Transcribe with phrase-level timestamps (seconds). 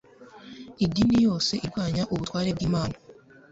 [0.85, 2.95] Idini yose irwanya ubutware bw'Imana,